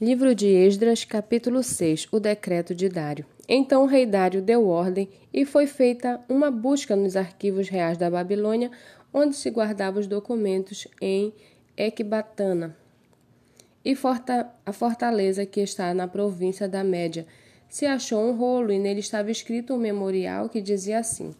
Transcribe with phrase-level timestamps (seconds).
[0.00, 3.24] Livro de Esdras, capítulo 6 O decreto de Dário.
[3.48, 8.10] Então o rei Dário deu ordem e foi feita uma busca nos arquivos reais da
[8.10, 8.72] Babilônia,
[9.12, 11.32] onde se guardavam os documentos em
[11.76, 12.76] Ecbatana
[13.84, 13.96] e
[14.66, 17.24] a fortaleza que está na província da Média.
[17.68, 21.32] Se achou um rolo e nele estava escrito um memorial que dizia assim: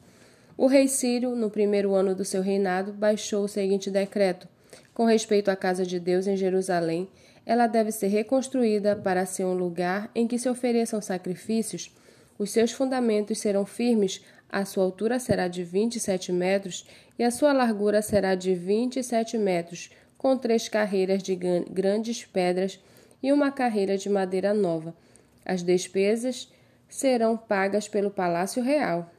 [0.56, 4.46] O rei Sírio, no primeiro ano do seu reinado, baixou o seguinte decreto:
[4.94, 7.08] com respeito à casa de Deus em Jerusalém
[7.46, 11.94] ela deve ser reconstruída para ser um lugar em que se ofereçam sacrifícios.
[12.38, 16.86] Os seus fundamentos serão firmes, a sua altura será de 27 metros
[17.18, 22.80] e a sua largura será de 27 metros, com três carreiras de grandes pedras
[23.22, 24.94] e uma carreira de madeira nova.
[25.44, 26.50] As despesas
[26.88, 29.10] serão pagas pelo Palácio Real.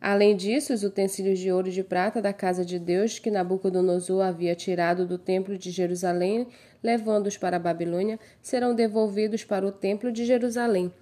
[0.00, 4.22] Além disso, os utensílios de ouro e de prata da casa de Deus que Nabucodonosor
[4.22, 6.46] havia tirado do templo de Jerusalém,
[6.82, 10.92] levando-os para a Babilônia, serão devolvidos para o templo de Jerusalém.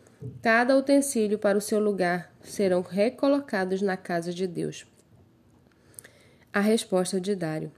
[0.40, 4.86] Cada utensílio para o seu lugar serão recolocados na casa de Deus.
[6.50, 7.70] A resposta de Dário.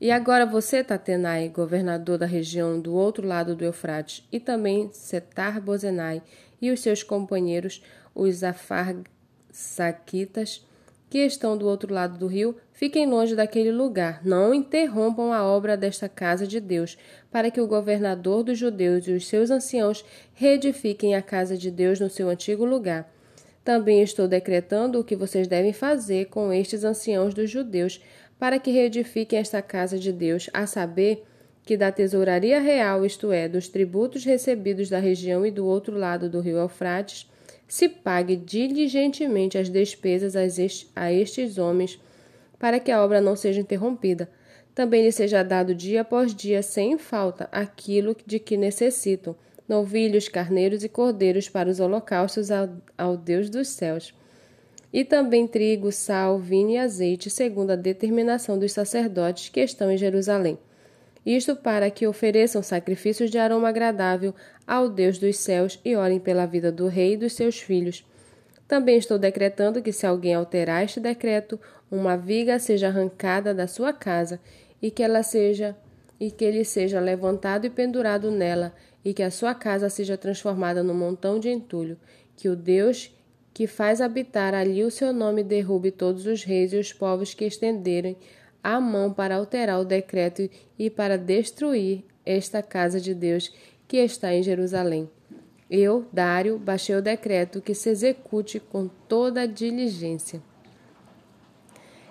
[0.00, 5.60] E agora você, Tatenai, governador da região do outro lado do Eufrates, e também Setar
[5.60, 6.22] Bozenai
[6.62, 7.82] e os seus companheiros,
[8.14, 10.64] os Afarsaquitas,
[11.10, 14.24] que estão do outro lado do rio, fiquem longe daquele lugar.
[14.24, 16.96] Não interrompam a obra desta casa de Deus,
[17.32, 21.98] para que o governador dos judeus e os seus anciãos reedifiquem a casa de Deus
[21.98, 23.12] no seu antigo lugar.
[23.64, 28.00] Também estou decretando o que vocês devem fazer com estes anciãos dos judeus,
[28.38, 31.24] para que reedifiquem esta casa de Deus, a saber,
[31.64, 36.28] que da tesouraria real, isto é, dos tributos recebidos da região e do outro lado
[36.28, 37.29] do rio Eufrates,
[37.70, 42.00] se pague diligentemente as despesas a estes homens,
[42.58, 44.28] para que a obra não seja interrompida.
[44.74, 49.36] Também lhe seja dado dia após dia, sem falta, aquilo de que necessitam:
[49.68, 54.12] novilhos, carneiros e cordeiros para os holocaustos ao, ao Deus dos céus.
[54.92, 59.96] E também trigo, sal, vinho e azeite, segundo a determinação dos sacerdotes que estão em
[59.96, 60.58] Jerusalém
[61.24, 64.34] isto para que ofereçam sacrifícios de aroma agradável
[64.66, 68.04] ao Deus dos céus e orem pela vida do rei e dos seus filhos.
[68.66, 71.58] Também estou decretando que, se alguém alterar este decreto,
[71.90, 74.40] uma viga seja arrancada da sua casa
[74.80, 75.76] e que ela seja
[76.20, 80.82] e que ele seja levantado e pendurado nela, e que a sua casa seja transformada
[80.82, 81.96] num montão de entulho,
[82.36, 83.10] que o Deus
[83.52, 87.44] que faz habitar ali o seu nome derrube todos os reis e os povos que
[87.44, 88.16] estenderem
[88.62, 90.48] a mão para alterar o decreto
[90.78, 93.52] e para destruir esta casa de Deus
[93.88, 95.10] que está em Jerusalém.
[95.70, 100.42] Eu, Dário, baixei o decreto que se execute com toda a diligência.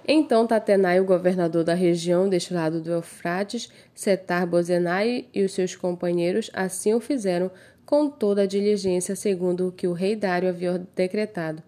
[0.08, 5.76] Então Tatenai, o governador da região deste lado do Eufrates, Setar Bozenai e os seus
[5.76, 7.52] companheiros assim o fizeram
[7.86, 11.62] com toda a diligência, segundo o que o rei Dário havia decretado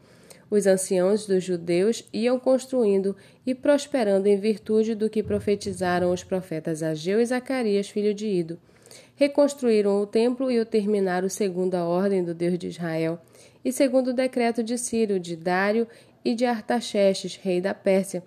[0.52, 6.84] os anciãos dos judeus iam construindo e prosperando em virtude do que profetizaram os profetas
[6.84, 8.60] Ageu e Zacarias, filho de Ido.
[9.16, 13.18] Reconstruíram o templo e o terminaram segundo a ordem do Deus de Israel,
[13.64, 15.88] e segundo o decreto de Ciro, de Dário
[16.26, 18.22] e de Artaxerxes, rei da Pérsia.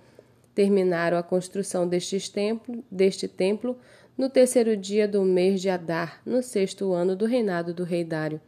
[0.54, 1.86] Terminaram a construção
[2.32, 3.76] templo, deste templo
[4.16, 8.40] no terceiro dia do mês de Adar, no sexto ano do reinado do rei Dário.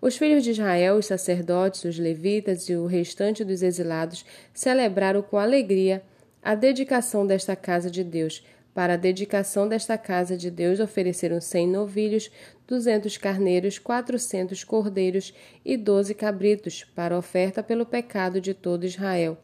[0.00, 5.38] Os filhos de Israel, os sacerdotes, os levitas e o restante dos exilados celebraram com
[5.38, 6.02] alegria
[6.42, 8.44] a dedicação desta casa de Deus.
[8.74, 12.30] Para a dedicação desta casa de Deus ofereceram cem novilhos,
[12.68, 15.32] duzentos carneiros, quatrocentos cordeiros
[15.64, 19.38] e doze cabritos, para oferta pelo pecado de todo Israel,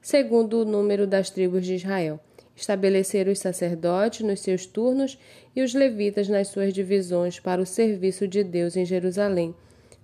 [0.00, 2.18] segundo o número das tribos de Israel.
[2.56, 5.18] Estabeleceram os sacerdotes nos seus turnos
[5.54, 9.54] e os levitas nas suas divisões para o serviço de Deus em Jerusalém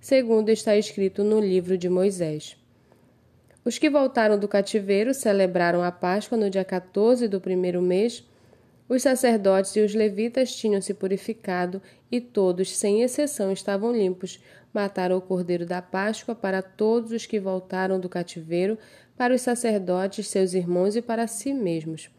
[0.05, 2.55] segundo está escrito no livro de Moisés.
[3.65, 8.23] Os que voltaram do cativeiro celebraram a Páscoa no dia 14 do primeiro mês.
[8.87, 14.39] Os sacerdotes e os levitas tinham se purificado e todos, sem exceção, estavam limpos.
[14.71, 18.77] Mataram o cordeiro da Páscoa para todos os que voltaram do cativeiro,
[19.17, 22.11] para os sacerdotes, seus irmãos e para si mesmos.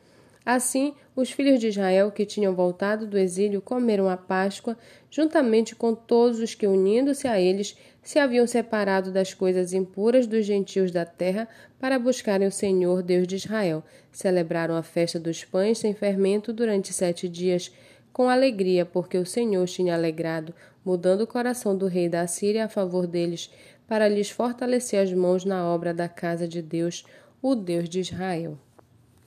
[0.47, 4.79] Assim, os filhos de Israel que tinham voltado do exílio comeram a Páscoa,
[5.11, 10.47] juntamente com todos os que, unindo-se a eles, se haviam separado das coisas impuras dos
[10.47, 11.49] gentios da terra
[11.81, 13.83] para buscarem o Senhor, Deus de Israel.
[14.13, 17.73] Celebraram a festa dos pães sem fermento durante sete dias,
[18.13, 20.55] com alegria, porque o Senhor tinha alegrado,
[20.85, 23.51] mudando o coração do rei da Síria a favor deles,
[23.89, 27.05] para lhes fortalecer as mãos na obra da casa de Deus,
[27.43, 28.57] o Deus de Israel.